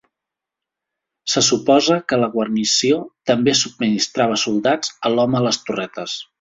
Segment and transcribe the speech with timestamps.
[1.33, 2.99] Se suposa que la guarnició
[3.33, 6.21] també subministrava soldats a l'home a les torretes.